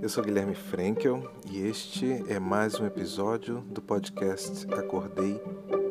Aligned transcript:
Eu 0.00 0.08
sou 0.08 0.24
Guilherme 0.24 0.54
Frankel 0.54 1.30
e 1.48 1.66
este 1.66 2.24
é 2.28 2.38
mais 2.40 2.80
um 2.80 2.86
episódio 2.86 3.60
do 3.60 3.80
podcast 3.80 4.66
Acordei 4.74 5.40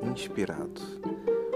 Inspirado. 0.04 0.82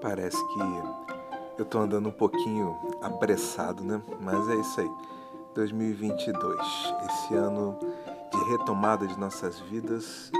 Parece 0.01 0.37
que 0.37 0.59
eu 1.59 1.65
tô 1.65 1.79
andando 1.79 2.07
um 2.09 2.13
pouquinho 2.13 2.75
apressado, 3.01 3.83
né? 3.83 4.01
Mas 4.19 4.49
é 4.49 4.55
isso 4.55 4.81
aí. 4.81 4.89
2022, 5.53 6.59
esse 7.05 7.35
ano 7.35 7.77
de 8.31 8.49
retomada 8.49 9.05
de 9.05 9.19
nossas 9.19 9.59
vidas 9.59 10.31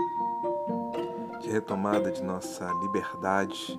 retomada 1.52 2.10
de 2.10 2.24
nossa 2.24 2.66
liberdade 2.82 3.78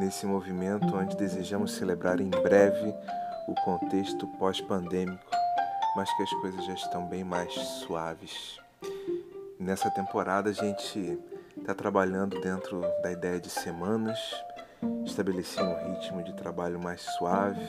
nesse 0.00 0.26
movimento 0.26 0.96
onde 0.96 1.16
desejamos 1.16 1.72
celebrar 1.72 2.20
em 2.20 2.28
breve 2.28 2.92
o 3.46 3.54
contexto 3.64 4.26
pós-pandêmico, 4.36 5.30
mas 5.94 6.12
que 6.16 6.22
as 6.24 6.30
coisas 6.34 6.64
já 6.64 6.74
estão 6.74 7.06
bem 7.06 7.22
mais 7.22 7.52
suaves. 7.52 8.58
Nessa 9.60 9.88
temporada 9.90 10.50
a 10.50 10.52
gente 10.52 11.16
está 11.56 11.72
trabalhando 11.72 12.40
dentro 12.40 12.80
da 13.00 13.12
ideia 13.12 13.38
de 13.38 13.48
semanas, 13.48 14.18
estabelecer 15.04 15.62
um 15.62 15.92
ritmo 15.92 16.22
de 16.24 16.34
trabalho 16.34 16.80
mais 16.80 17.00
suave, 17.00 17.64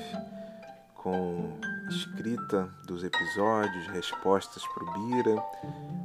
com 1.06 1.60
escrita 1.88 2.68
dos 2.88 3.04
episódios, 3.04 3.86
respostas 3.90 4.64
para 4.74 4.84
o 4.84 4.94
Bira, 4.94 5.44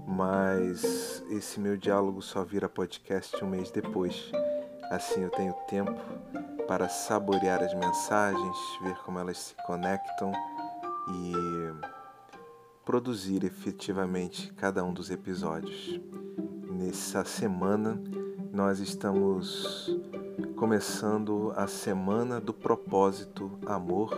mas 0.07 1.25
esse 1.31 1.59
meu 1.59 1.75
diálogo 1.75 2.20
só 2.20 2.45
vira 2.45 2.69
podcast 2.69 3.42
um 3.42 3.48
mês 3.48 3.70
depois. 3.70 4.31
Assim 4.91 5.23
eu 5.23 5.31
tenho 5.31 5.55
tempo 5.70 5.98
para 6.69 6.87
saborear 6.87 7.62
as 7.62 7.73
mensagens, 7.73 8.59
ver 8.83 8.95
como 8.97 9.19
elas 9.19 9.39
se 9.39 9.55
conectam 9.65 10.33
e 11.09 11.33
produzir 12.85 13.42
efetivamente 13.42 14.53
cada 14.53 14.85
um 14.85 14.92
dos 14.92 15.11
episódios. 15.11 15.98
Nessa 16.70 17.25
semana 17.25 17.98
nós 18.53 18.81
estamos 18.81 19.98
começando 20.57 21.55
a 21.57 21.67
semana 21.67 22.39
do 22.39 22.53
propósito, 22.53 23.59
amor 23.64 24.11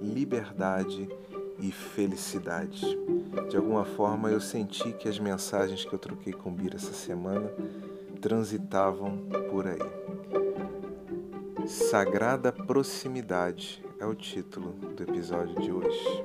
liberdade 0.00 1.08
e 1.58 1.70
felicidade. 1.70 2.98
De 3.48 3.56
alguma 3.56 3.84
forma 3.84 4.30
eu 4.30 4.40
senti 4.40 4.92
que 4.92 5.08
as 5.08 5.18
mensagens 5.18 5.84
que 5.84 5.92
eu 5.92 5.98
troquei 5.98 6.32
com 6.32 6.52
Bira 6.52 6.76
essa 6.76 6.92
semana 6.92 7.52
transitavam 8.20 9.18
por 9.50 9.66
aí. 9.66 9.78
Sagrada 11.66 12.50
Proximidade 12.52 13.84
é 13.98 14.06
o 14.06 14.14
título 14.14 14.72
do 14.72 15.02
episódio 15.02 15.60
de 15.60 15.70
hoje. 15.70 16.24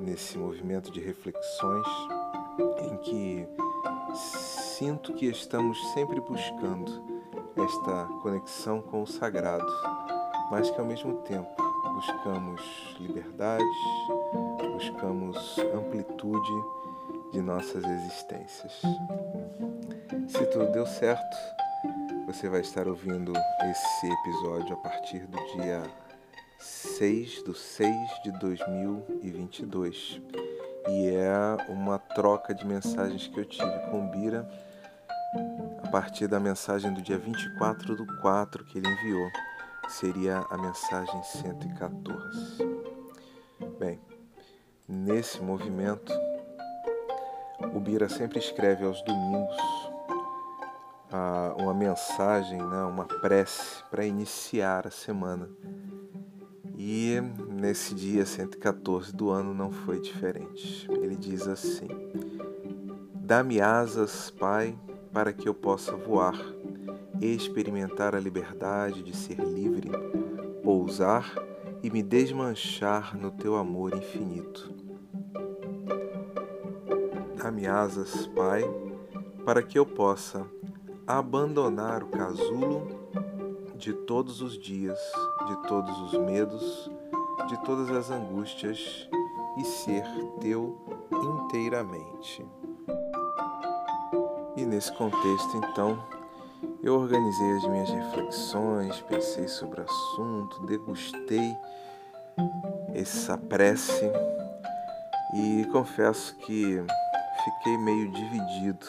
Nesse 0.00 0.38
movimento 0.38 0.90
de 0.90 1.00
reflexões 1.00 1.86
em 2.80 2.96
que 2.98 3.48
sinto 4.14 5.12
que 5.14 5.26
estamos 5.26 5.78
sempre 5.92 6.20
buscando 6.20 7.02
esta 7.56 8.04
conexão 8.22 8.80
com 8.80 9.02
o 9.02 9.06
sagrado, 9.06 9.66
mas 10.50 10.70
que 10.70 10.78
ao 10.78 10.86
mesmo 10.86 11.14
tempo 11.22 11.61
buscamos 11.94 12.60
liberdade, 12.98 13.64
buscamos 14.72 15.58
amplitude 15.74 16.52
de 17.32 17.40
nossas 17.40 17.84
existências. 17.84 18.82
Se 20.28 20.46
tudo 20.46 20.72
deu 20.72 20.86
certo, 20.86 21.36
você 22.26 22.48
vai 22.48 22.60
estar 22.60 22.88
ouvindo 22.88 23.32
esse 23.70 24.06
episódio 24.06 24.74
a 24.74 24.76
partir 24.78 25.26
do 25.26 25.38
dia 25.54 25.82
6 26.58 27.42
do 27.42 27.54
6 27.54 27.94
de 28.24 28.32
2022. 28.38 30.20
E 30.88 31.08
é 31.08 31.70
uma 31.70 31.98
troca 31.98 32.54
de 32.54 32.66
mensagens 32.66 33.28
que 33.28 33.38
eu 33.38 33.44
tive 33.44 33.78
com 33.90 34.08
Bira 34.08 34.48
a 35.84 35.88
partir 35.88 36.26
da 36.26 36.40
mensagem 36.40 36.92
do 36.92 37.00
dia 37.00 37.18
24 37.18 37.96
do 37.96 38.06
4 38.20 38.64
que 38.64 38.78
ele 38.78 38.88
enviou 38.88 39.30
seria 39.88 40.44
a 40.50 40.56
mensagem 40.56 41.22
114. 41.22 42.58
Bem, 43.78 44.00
nesse 44.88 45.40
movimento, 45.40 46.12
o 47.74 47.80
Bira 47.80 48.08
sempre 48.08 48.38
escreve 48.38 48.84
aos 48.84 49.02
domingos 49.02 49.56
uma 51.58 51.74
mensagem, 51.74 52.58
né, 52.58 52.82
uma 52.84 53.04
prece 53.04 53.82
para 53.90 54.04
iniciar 54.04 54.86
a 54.86 54.90
semana. 54.90 55.48
E 56.76 57.20
nesse 57.48 57.94
dia 57.94 58.26
114 58.26 59.14
do 59.14 59.30
ano 59.30 59.54
não 59.54 59.70
foi 59.70 60.00
diferente. 60.00 60.90
Ele 60.90 61.14
diz 61.14 61.46
assim: 61.46 61.88
Dá-me 63.14 63.60
asas, 63.60 64.30
Pai, 64.30 64.76
para 65.12 65.32
que 65.32 65.48
eu 65.48 65.54
possa 65.54 65.94
voar 65.94 66.34
experimentar 67.26 68.14
a 68.14 68.20
liberdade 68.20 69.02
de 69.02 69.16
ser 69.16 69.38
livre, 69.38 69.90
pousar 70.62 71.32
e 71.82 71.90
me 71.90 72.02
desmanchar 72.02 73.16
no 73.16 73.30
teu 73.30 73.56
amor 73.56 73.94
infinito. 73.94 74.72
Dá-me 77.36 77.66
asas, 77.66 78.26
Pai, 78.28 78.62
para 79.44 79.62
que 79.62 79.78
eu 79.78 79.84
possa 79.84 80.46
abandonar 81.06 82.02
o 82.02 82.08
casulo 82.08 82.86
de 83.76 83.92
todos 83.92 84.40
os 84.40 84.56
dias, 84.56 84.98
de 85.46 85.68
todos 85.68 86.00
os 86.00 86.20
medos, 86.20 86.90
de 87.48 87.64
todas 87.64 87.90
as 87.90 88.10
angústias 88.10 89.08
e 89.58 89.64
ser 89.64 90.04
teu 90.40 90.78
inteiramente. 91.10 92.46
E 94.56 94.64
nesse 94.64 94.92
contexto, 94.92 95.56
então, 95.56 95.98
eu 96.82 96.96
organizei 96.96 97.52
as 97.52 97.64
minhas 97.68 97.90
reflexões, 97.90 99.00
pensei 99.02 99.46
sobre 99.46 99.80
o 99.80 99.84
assunto, 99.84 100.66
degustei 100.66 101.56
essa 102.92 103.38
prece 103.38 104.10
e 105.34 105.64
confesso 105.70 106.34
que 106.38 106.82
fiquei 107.44 107.78
meio 107.78 108.10
dividido 108.10 108.86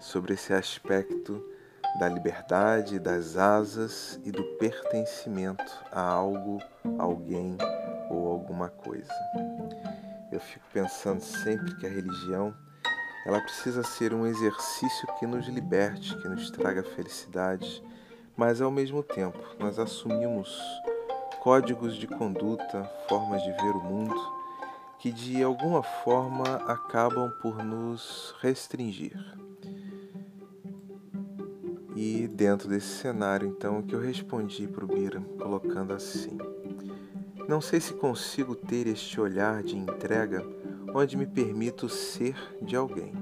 sobre 0.00 0.34
esse 0.34 0.54
aspecto 0.54 1.44
da 1.98 2.08
liberdade, 2.08 2.98
das 2.98 3.36
asas 3.36 4.18
e 4.24 4.30
do 4.30 4.42
pertencimento 4.56 5.84
a 5.92 6.00
algo, 6.00 6.58
alguém 6.98 7.58
ou 8.08 8.30
alguma 8.32 8.70
coisa. 8.70 9.12
Eu 10.32 10.40
fico 10.40 10.64
pensando 10.72 11.20
sempre 11.20 11.76
que 11.76 11.86
a 11.86 11.90
religião 11.90 12.54
ela 13.28 13.42
precisa 13.42 13.82
ser 13.82 14.14
um 14.14 14.26
exercício 14.26 15.06
que 15.18 15.26
nos 15.26 15.46
liberte, 15.48 16.16
que 16.16 16.26
nos 16.26 16.50
traga 16.50 16.82
felicidade, 16.82 17.84
mas 18.34 18.62
ao 18.62 18.70
mesmo 18.70 19.02
tempo 19.02 19.38
nós 19.58 19.78
assumimos 19.78 20.58
códigos 21.42 21.94
de 21.96 22.06
conduta, 22.06 22.90
formas 23.06 23.42
de 23.42 23.52
ver 23.52 23.76
o 23.76 23.84
mundo 23.84 24.18
que 24.98 25.12
de 25.12 25.42
alguma 25.42 25.82
forma 25.82 26.56
acabam 26.66 27.30
por 27.42 27.62
nos 27.62 28.34
restringir. 28.40 29.14
E 31.94 32.26
dentro 32.28 32.66
desse 32.66 32.96
cenário, 32.96 33.46
então, 33.46 33.82
que 33.82 33.94
eu 33.94 34.00
respondi 34.00 34.66
para 34.66 34.86
o 34.86 34.88
Bira, 34.88 35.20
colocando 35.38 35.92
assim: 35.92 36.38
Não 37.46 37.60
sei 37.60 37.78
se 37.78 37.92
consigo 37.92 38.54
ter 38.54 38.86
este 38.86 39.20
olhar 39.20 39.62
de 39.62 39.76
entrega 39.76 40.42
onde 40.94 41.16
me 41.16 41.26
permito 41.26 41.88
ser 41.88 42.36
de 42.62 42.76
alguém. 42.76 43.12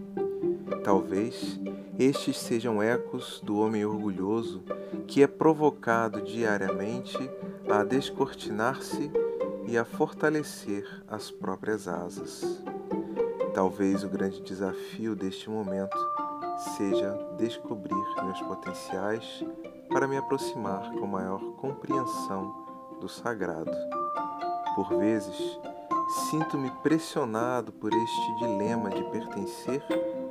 Talvez 0.84 1.58
estes 1.98 2.36
sejam 2.38 2.82
ecos 2.82 3.40
do 3.42 3.58
homem 3.58 3.84
orgulhoso 3.84 4.62
que 5.06 5.22
é 5.22 5.26
provocado 5.26 6.22
diariamente 6.22 7.18
a 7.68 7.82
descortinar-se 7.82 9.10
e 9.66 9.76
a 9.76 9.84
fortalecer 9.84 10.86
as 11.08 11.30
próprias 11.30 11.88
asas. 11.88 12.62
Talvez 13.54 14.04
o 14.04 14.08
grande 14.08 14.42
desafio 14.42 15.16
deste 15.16 15.48
momento 15.48 15.96
seja 16.76 17.16
descobrir 17.36 17.96
meus 18.22 18.40
potenciais 18.42 19.44
para 19.88 20.06
me 20.06 20.16
aproximar 20.16 20.92
com 20.92 21.06
maior 21.06 21.40
compreensão 21.56 22.54
do 23.00 23.08
sagrado. 23.08 23.72
Por 24.74 24.98
vezes, 24.98 25.58
Sinto-me 26.08 26.70
pressionado 26.82 27.72
por 27.72 27.92
este 27.92 28.34
dilema 28.36 28.90
de 28.90 29.02
pertencer 29.10 29.82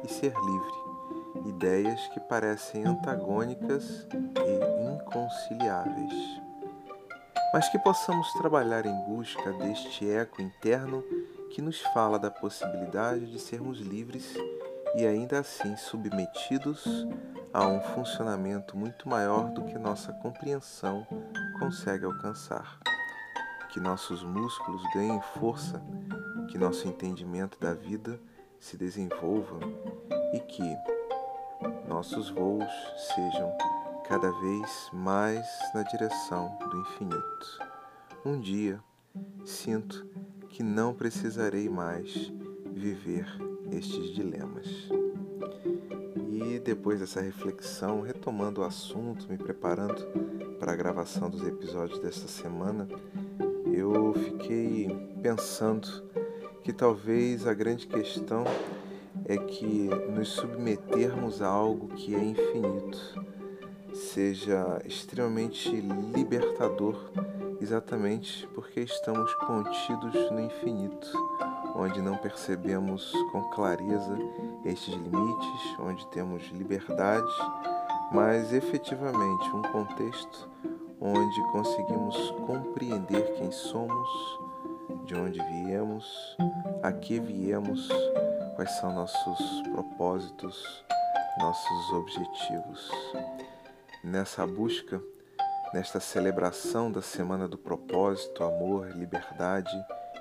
e 0.03 0.07
ser 0.07 0.33
livre, 0.33 1.49
ideias 1.49 2.07
que 2.13 2.19
parecem 2.21 2.85
antagônicas 2.85 4.07
e 4.13 4.93
inconciliáveis. 4.93 6.41
Mas 7.53 7.67
que 7.67 7.77
possamos 7.79 8.31
trabalhar 8.33 8.85
em 8.85 9.03
busca 9.03 9.51
deste 9.53 10.09
eco 10.09 10.41
interno 10.41 11.03
que 11.51 11.61
nos 11.61 11.81
fala 11.93 12.17
da 12.17 12.31
possibilidade 12.31 13.29
de 13.29 13.39
sermos 13.39 13.79
livres 13.79 14.33
e 14.95 15.05
ainda 15.05 15.39
assim 15.39 15.75
submetidos 15.75 16.85
há 17.53 17.67
um 17.67 17.81
funcionamento 17.81 18.77
muito 18.77 19.09
maior 19.09 19.51
do 19.51 19.63
que 19.63 19.77
nossa 19.77 20.13
compreensão 20.13 21.05
consegue 21.59 22.05
alcançar. 22.05 22.79
Que 23.75 23.81
nossos 23.81 24.23
músculos 24.23 24.81
ganhem 24.93 25.19
força, 25.37 25.83
que 26.47 26.57
nosso 26.57 26.87
entendimento 26.87 27.59
da 27.59 27.73
vida 27.73 28.17
se 28.57 28.77
desenvolva 28.77 29.59
e 30.33 30.39
que 30.39 30.63
nossos 31.85 32.29
voos 32.29 32.63
sejam 33.13 33.51
cada 34.07 34.31
vez 34.31 34.89
mais 34.93 35.45
na 35.73 35.83
direção 35.83 36.57
do 36.57 36.77
infinito. 36.83 37.59
Um 38.23 38.39
dia, 38.39 38.79
sinto 39.43 40.07
que 40.47 40.63
não 40.63 40.93
precisarei 40.93 41.67
mais 41.67 42.31
viver 42.71 43.27
estes 43.73 44.13
dilemas. 44.13 44.67
E 46.31 46.59
depois 46.59 47.01
dessa 47.01 47.19
reflexão, 47.19 47.99
retomando 47.99 48.61
o 48.61 48.63
assunto, 48.63 49.29
me 49.29 49.37
preparando 49.37 50.01
para 50.61 50.71
a 50.71 50.75
gravação 50.77 51.29
dos 51.29 51.45
episódios 51.45 51.99
desta 51.99 52.29
semana, 52.29 52.87
eu 53.77 54.13
fiquei 54.13 54.87
pensando 55.21 55.87
que 56.63 56.71
talvez 56.71 57.45
a 57.45 57.53
grande 57.53 57.85
questão 57.85 58.43
é 59.25 59.37
que 59.37 59.89
nos 60.09 60.29
submetermos 60.29 61.41
a 61.41 61.47
algo 61.47 61.89
que 61.89 62.15
é 62.15 62.23
infinito 62.23 63.21
seja 63.93 64.81
extremamente 64.85 65.69
libertador, 65.69 67.11
exatamente 67.61 68.47
porque 68.53 68.81
estamos 68.81 69.33
contidos 69.35 70.13
no 70.31 70.39
infinito, 70.39 71.07
onde 71.75 72.01
não 72.01 72.17
percebemos 72.17 73.11
com 73.31 73.41
clareza 73.49 74.17
estes 74.65 74.93
limites, 74.93 75.79
onde 75.79 76.05
temos 76.07 76.43
liberdade, 76.51 77.31
mas 78.11 78.53
efetivamente 78.53 79.49
um 79.49 79.61
contexto 79.61 80.49
onde 80.99 81.41
conseguimos 81.51 82.31
compreender 82.45 83.33
quem 83.33 83.51
somos, 83.51 84.09
de 85.05 85.15
onde 85.15 85.41
viemos, 85.41 86.37
a 86.81 86.91
que 86.91 87.19
viemos, 87.19 87.89
quais 88.55 88.71
são 88.71 88.93
nossos 88.93 89.61
propósitos, 89.71 90.83
nossos 91.39 91.93
objetivos. 91.93 92.91
Nessa 94.03 94.45
busca, 94.45 95.01
nesta 95.73 95.99
celebração 95.99 96.91
da 96.91 97.01
Semana 97.01 97.47
do 97.47 97.57
Propósito, 97.57 98.43
Amor, 98.43 98.89
Liberdade 98.95 99.75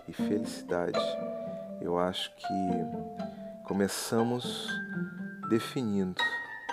e 0.09 0.13
Felicidade, 0.13 0.99
eu 1.81 1.99
acho 1.99 2.35
que 2.37 3.65
começamos 3.65 4.69
definindo 5.49 6.21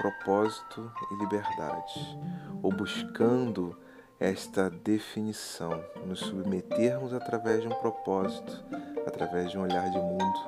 propósito 0.02 0.92
e 1.12 1.16
liberdade, 1.16 2.20
ou 2.64 2.72
buscando 2.72 3.78
esta 4.22 4.70
definição, 4.70 5.84
nos 6.06 6.20
submetermos 6.20 7.12
através 7.12 7.64
de 7.64 7.68
um 7.68 7.74
propósito, 7.74 8.64
através 9.08 9.50
de 9.50 9.58
um 9.58 9.64
olhar 9.64 9.90
de 9.90 9.98
mundo, 9.98 10.40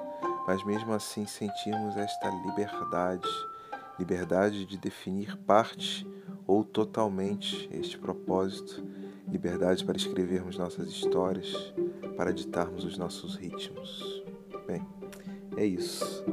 mas 0.45 0.63
mesmo 0.63 0.93
assim 0.93 1.25
sentirmos 1.25 1.97
esta 1.97 2.29
liberdade, 2.29 3.27
liberdade 3.97 4.67
de 4.67 4.77
definir 4.77 5.35
parte 5.37 6.05
ou 6.45 6.63
totalmente 6.63 7.67
este 7.73 7.97
propósito, 7.97 8.85
liberdade 9.27 9.83
para 9.83 9.97
escrevermos 9.97 10.55
nossas 10.55 10.89
histórias, 10.89 11.73
para 12.15 12.31
ditarmos 12.31 12.85
os 12.85 12.95
nossos 12.95 13.35
ritmos. 13.35 14.23
Bem, 14.67 14.85
é 15.57 15.65
isso. 15.65 16.23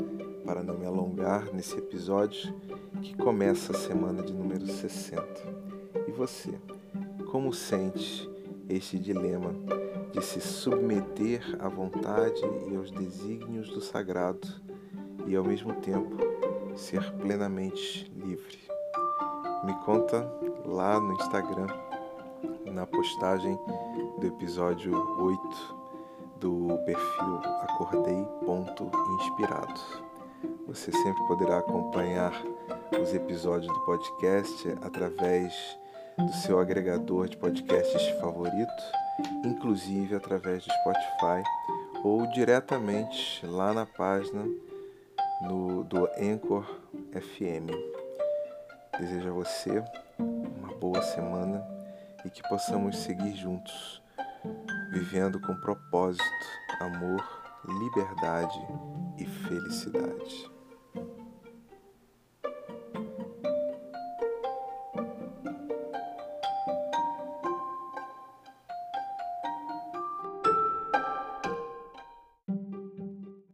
Para 0.44 0.62
não 0.62 0.76
me 0.76 0.84
alongar 0.84 1.50
nesse 1.54 1.78
episódio 1.78 2.54
que 3.00 3.16
começa 3.16 3.72
a 3.72 3.78
semana 3.78 4.22
de 4.22 4.34
número 4.34 4.66
60. 4.66 5.24
E 6.06 6.10
você? 6.10 6.58
Como 7.30 7.52
sente 7.52 8.28
este 8.68 8.98
dilema 8.98 9.54
de 10.12 10.20
se 10.20 10.40
submeter 10.40 11.56
à 11.60 11.68
vontade 11.68 12.42
e 12.68 12.76
aos 12.76 12.90
desígnios 12.90 13.70
do 13.70 13.80
sagrado 13.80 14.48
e 15.26 15.36
ao 15.36 15.44
mesmo 15.44 15.72
tempo 15.74 16.16
ser 16.74 17.08
plenamente 17.12 18.10
livre? 18.16 18.58
Me 19.64 19.72
conta 19.84 20.28
lá 20.64 20.98
no 20.98 21.12
Instagram, 21.12 21.68
na 22.66 22.84
postagem 22.84 23.56
do 24.18 24.26
episódio 24.26 24.92
8 25.20 25.76
do 26.40 26.76
perfil 26.84 27.36
acordei.inspirado. 27.62 29.80
Você 30.66 30.90
sempre 30.90 31.24
poderá 31.28 31.58
acompanhar 31.58 32.32
os 33.00 33.14
episódios 33.14 33.72
do 33.72 33.80
podcast 33.82 34.68
através 34.82 35.78
do 36.26 36.32
seu 36.32 36.58
agregador 36.58 37.28
de 37.28 37.36
podcasts 37.36 38.08
favorito, 38.20 38.82
inclusive 39.44 40.14
através 40.14 40.64
do 40.64 40.72
Spotify 40.72 41.42
ou 42.04 42.26
diretamente 42.26 43.44
lá 43.46 43.72
na 43.72 43.86
página 43.86 44.44
no, 45.42 45.84
do 45.84 46.08
Anchor 46.18 46.64
FM. 47.12 47.70
Desejo 48.98 49.28
a 49.28 49.32
você 49.32 49.82
uma 50.18 50.74
boa 50.74 51.00
semana 51.02 51.64
e 52.24 52.30
que 52.30 52.42
possamos 52.48 52.98
seguir 52.98 53.34
juntos, 53.34 54.02
vivendo 54.92 55.40
com 55.40 55.54
propósito, 55.56 56.24
amor, 56.80 57.24
liberdade 57.66 58.60
e 59.18 59.24
felicidade. 59.24 60.50